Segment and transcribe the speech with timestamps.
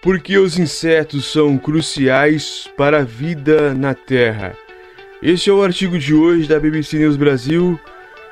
[0.00, 4.54] Por que os insetos são cruciais para a vida na Terra?
[5.20, 7.78] Este é o artigo de hoje da BBC News Brasil,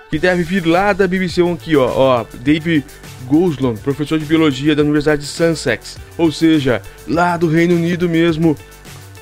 [0.09, 2.85] que deve vir lá da BBC aqui, ó, ó, Dave
[3.27, 8.57] Goslon, professor de biologia da Universidade de Sussex, ou seja, lá do Reino Unido mesmo.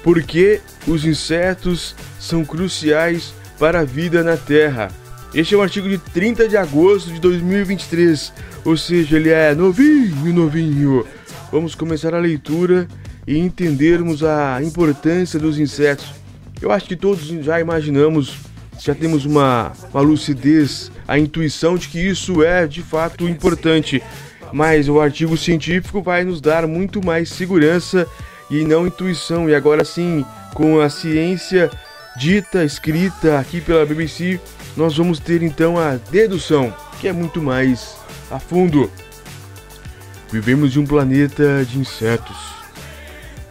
[0.02, 4.90] Por que os insetos são cruciais para a vida na Terra?
[5.34, 8.34] Este é um artigo de 30 de agosto de 2023,
[8.66, 11.06] ou seja, ele é novinho, novinho.
[11.54, 12.88] Vamos começar a leitura
[13.24, 16.12] e entendermos a importância dos insetos.
[16.60, 18.38] Eu acho que todos já imaginamos,
[18.76, 24.02] já temos uma, uma lucidez, a intuição de que isso é de fato importante.
[24.52, 28.04] Mas o artigo científico vai nos dar muito mais segurança
[28.50, 29.48] e não intuição.
[29.48, 31.70] E agora sim, com a ciência
[32.16, 34.40] dita, escrita aqui pela BBC,
[34.76, 37.94] nós vamos ter então a dedução, que é muito mais
[38.28, 38.90] a fundo.
[40.34, 42.36] Vivemos em um planeta de insetos.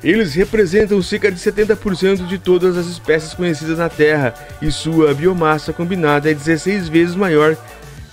[0.04, 5.72] Eles representam cerca de 70% de todas as espécies conhecidas na Terra e sua biomassa
[5.72, 7.56] combinada é 16 vezes maior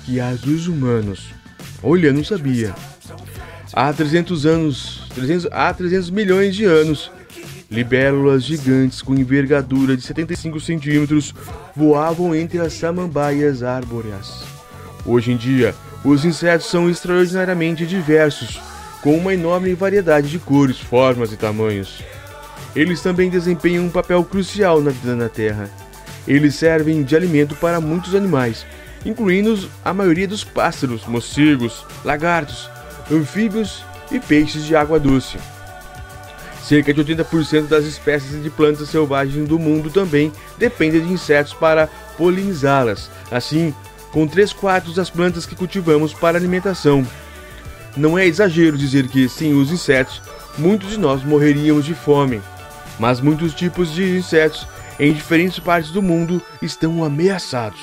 [0.04, 1.32] que a dos humanos.
[1.82, 2.72] Olha, não sabia.
[3.72, 7.10] Há 300 anos, 300, há 300 milhões de anos,
[7.68, 11.34] libélulas gigantes com envergadura de 75 centímetros
[11.74, 14.44] voavam entre as samambaias árboreas.
[15.04, 18.60] Hoje em dia, os insetos são extraordinariamente diversos,
[19.02, 22.02] com uma enorme variedade de cores, formas e tamanhos.
[22.74, 25.70] Eles também desempenham um papel crucial na vida na Terra.
[26.26, 28.64] Eles servem de alimento para muitos animais,
[29.04, 32.70] incluindo a maioria dos pássaros, morcegos, lagartos,
[33.10, 35.38] anfíbios e peixes de água doce.
[36.62, 41.88] Cerca de 80% das espécies de plantas selvagens do mundo também dependem de insetos para
[42.16, 43.10] polinizá-las.
[43.30, 43.74] Assim,
[44.12, 47.06] com 3 quartos das plantas que cultivamos para alimentação.
[47.96, 50.22] Não é exagero dizer que, sem os insetos,
[50.58, 52.40] muitos de nós morreríamos de fome.
[52.98, 54.66] Mas muitos tipos de insetos
[54.98, 57.80] em diferentes partes do mundo estão ameaçados.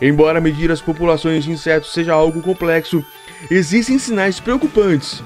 [0.00, 3.04] Embora medir as populações de insetos seja algo complexo,
[3.50, 5.22] existem sinais preocupantes.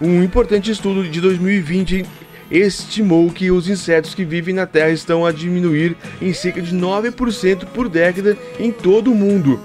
[0.00, 2.04] Um importante estudo de 2020
[2.50, 7.66] estimou que os insetos que vivem na Terra estão a diminuir em cerca de 9%
[7.66, 9.60] por década em todo o mundo.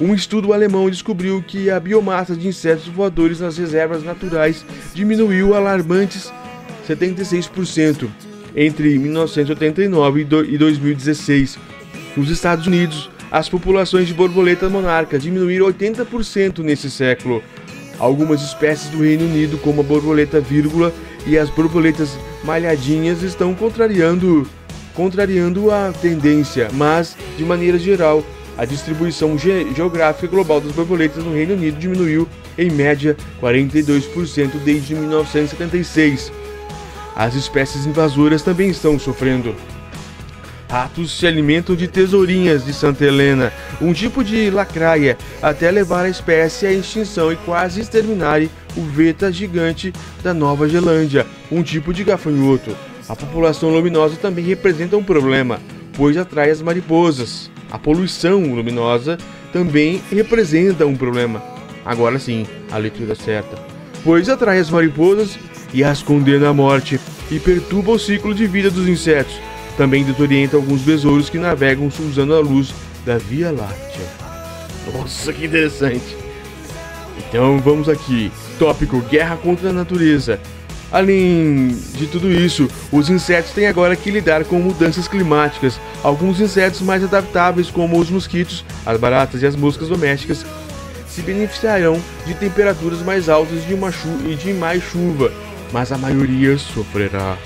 [0.00, 6.32] Um estudo alemão descobriu que a biomassa de insetos voadores nas reservas naturais diminuiu alarmantes
[6.88, 8.08] 76%
[8.56, 11.58] entre 1989 e 2016.
[12.16, 17.42] Nos Estados Unidos, as populações de borboletas monarcas diminuíram 80% nesse século.
[17.98, 20.92] Algumas espécies do Reino Unido, como a borboleta vírgula
[21.26, 24.46] e as borboletas malhadinhas, estão contrariando,
[24.94, 28.22] contrariando a tendência, mas, de maneira geral,
[28.56, 34.94] a distribuição ge geográfica global das borboletas no Reino Unido diminuiu em média 42% desde
[34.94, 36.32] 1976.
[37.16, 39.54] As espécies invasoras também estão sofrendo.
[40.74, 46.08] Ratos se alimentam de tesourinhas de Santa Helena, um tipo de lacraia, até levar a
[46.08, 48.42] espécie à extinção e quase exterminar
[48.76, 52.76] o veta gigante da Nova Zelândia, um tipo de gafanhoto.
[53.08, 55.60] A população luminosa também representa um problema,
[55.96, 57.48] pois atrai as mariposas.
[57.70, 59.16] A poluição luminosa
[59.52, 61.40] também representa um problema.
[61.84, 63.56] Agora sim, a leitura certa.
[64.02, 65.38] Pois atrai as mariposas
[65.72, 66.98] e as condena à morte
[67.30, 72.34] e perturba o ciclo de vida dos insetos também desorienta alguns besouros que navegam usando
[72.34, 72.72] a luz
[73.04, 74.06] da Via Láctea.
[74.92, 76.16] Nossa, que interessante!
[77.18, 78.30] Então vamos aqui.
[78.58, 80.40] Tópico: Guerra contra a natureza.
[80.92, 85.80] Além de tudo isso, os insetos têm agora que lidar com mudanças climáticas.
[86.04, 90.46] Alguns insetos mais adaptáveis, como os mosquitos, as baratas e as moscas domésticas,
[91.08, 95.32] se beneficiarão de temperaturas mais altas e de mais chuva,
[95.72, 97.36] mas a maioria sofrerá.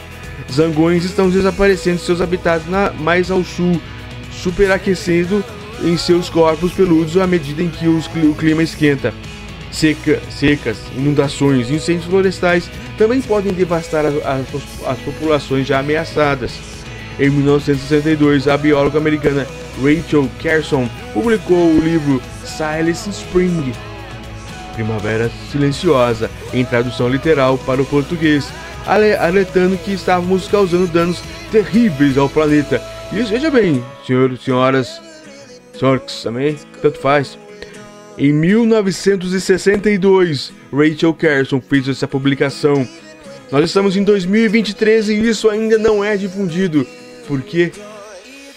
[0.50, 3.81] Zangões estão desaparecendo de seus habitats na, mais ao sul,
[4.31, 5.44] superaquecendo
[5.82, 9.12] em seus corpos peludos à medida em que os, o clima esquenta.
[9.70, 14.15] Seca, secas, inundações incêndios florestais também podem devastar as,
[14.86, 16.53] as, populações já ameaçadas.
[17.21, 19.47] Em 1962, a bióloga americana
[19.83, 23.72] Rachel Carson publicou o livro Silence Spring,
[24.74, 28.48] Primavera Silenciosa, em tradução literal para o português,
[28.89, 31.21] alertando que estávamos causando danos
[31.53, 32.83] terríveis ao planeta.
[33.13, 35.01] E veja bem, senhores, senhoras,
[35.79, 37.39] senhores também, tanto faz.
[38.17, 42.89] Em 1962, Rachel Carson fez essa publicação.
[43.53, 46.87] Nós estamos em 2023 e isso ainda não é difundido.
[47.27, 47.71] Por quê?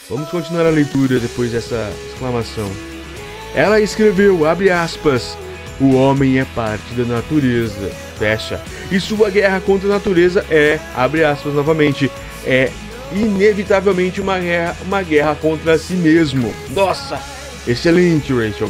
[0.10, 2.70] Vamos continuar a leitura depois dessa exclamação.
[3.54, 5.38] Ela escreveu, abre aspas,
[5.82, 7.90] O homem é parte da natureza.
[8.20, 8.62] Fecha.
[8.92, 12.12] E sua guerra contra a natureza é, abre aspas novamente,
[12.46, 12.70] é
[13.12, 16.54] inevitavelmente uma guerra, uma guerra contra si mesmo.
[16.70, 17.20] Nossa!
[17.68, 18.70] Excelente, Rachel.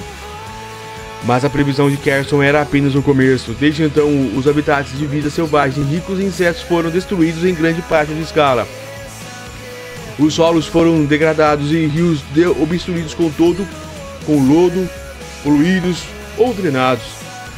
[1.26, 3.52] Mas a previsão de Carson era apenas o começo.
[3.60, 8.14] Desde então, os habitats de vida selvagem ricos em insetos foram destruídos em grande parte
[8.14, 8.66] de escala.
[10.18, 12.24] Os solos foram degradados e rios
[12.58, 13.68] obstruídos com todo,
[14.26, 14.90] com lodo,
[15.44, 16.04] poluídos
[16.38, 17.04] ou drenados.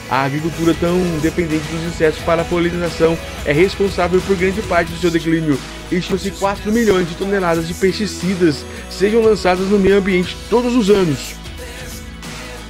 [0.09, 4.99] A agricultura tão dependente dos insetos para a polinização é responsável por grande parte do
[4.99, 5.57] seu declínio.
[5.91, 11.35] Estima-se 4 milhões de toneladas de pesticidas sejam lançadas no meio ambiente todos os anos.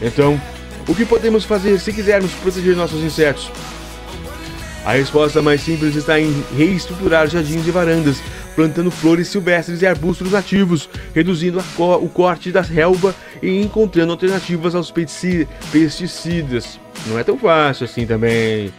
[0.02, 0.40] Então,
[0.88, 3.52] o que podemos fazer se quisermos proteger nossos insetos?
[4.86, 8.18] A resposta mais simples está em reestruturar jardins e varandas,
[8.56, 14.76] plantando flores silvestres e arbustos nativos, reduzindo co o corte da relva e encontrando alternativas
[14.76, 16.80] aos pesticidas.
[17.08, 18.72] Não é tão fácil assim também.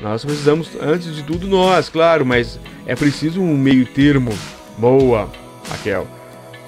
[0.00, 4.32] Nós precisamos, antes de tudo, nós, claro, mas é preciso um meio termo.
[4.76, 5.28] Boa,
[5.68, 6.06] Raquel.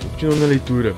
[0.03, 0.95] Continuando a leitura.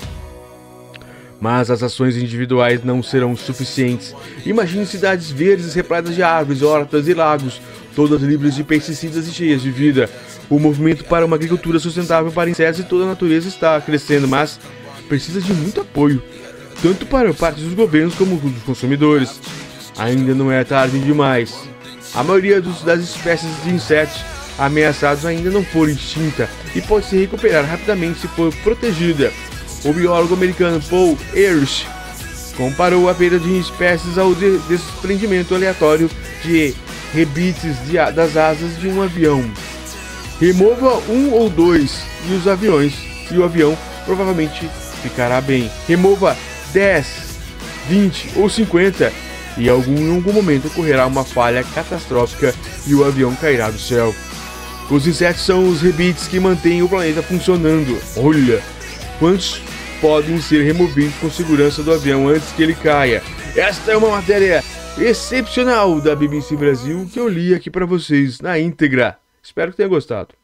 [1.39, 4.15] Mas as ações individuais não serão suficientes.
[4.47, 7.61] Imagine cidades verdes repletas de árvores, hortas e lagos,
[7.95, 10.09] todas livres de pesticidas e cheias de vida.
[10.53, 14.61] O movimento para uma agricultura sustentável para insetos e toda a natureza está crescendo, mas
[15.09, 16.23] precisa de muito apoio,
[16.83, 19.41] tanto para parte dos governos como dos consumidores.
[19.97, 21.55] Ainda não é tarde demais.
[22.15, 24.21] A maioria dos, das espécies de insetos
[24.59, 29.33] ameaçados ainda não foram extinta e pode se recuperar rapidamente se for protegida.
[29.87, 31.87] O biólogo americano Paul Ehrlich
[32.59, 36.11] comparou a perda de espécies ao de desprendimento aleatório
[36.45, 36.75] de
[37.15, 39.43] rebites de, das asas de um avião.
[40.41, 42.95] Remova um ou dois e os aviões
[43.31, 44.69] e o avião provavelmente
[45.03, 45.71] ficará bem.
[45.87, 46.37] Remova
[46.73, 47.07] 10,
[47.89, 49.13] 20 ou 50
[49.59, 52.55] e algum, em algum momento ocorrerá uma falha catastrófica
[52.87, 54.15] e o avião cairá do céu.
[54.91, 57.99] Os insetos são os rebites que mantêm o planeta funcionando.
[58.17, 58.63] Olha,
[59.19, 59.63] quantos
[60.01, 63.23] podem ser removidos com segurança do avião antes que ele caia?
[63.57, 64.63] Esta é uma matéria
[64.99, 69.22] excepcional da BBC Brasil que eu li aqui para vocês na íntegra.
[69.43, 70.35] Espero que tenha gostado.